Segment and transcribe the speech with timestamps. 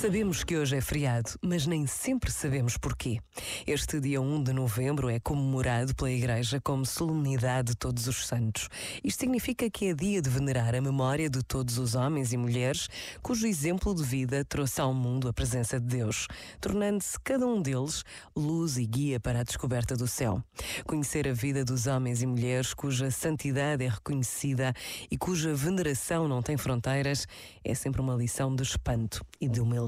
[0.00, 3.18] Sabemos que hoje é feriado, mas nem sempre sabemos porquê.
[3.66, 8.68] Este dia 1 de novembro é comemorado pela Igreja como solenidade de todos os santos.
[9.02, 12.88] Isto significa que é dia de venerar a memória de todos os homens e mulheres
[13.20, 16.28] cujo exemplo de vida trouxe ao mundo a presença de Deus,
[16.60, 18.04] tornando-se cada um deles
[18.36, 20.40] luz e guia para a descoberta do céu.
[20.86, 24.72] Conhecer a vida dos homens e mulheres cuja santidade é reconhecida
[25.10, 27.26] e cuja veneração não tem fronteiras
[27.64, 29.87] é sempre uma lição de espanto e de humildade.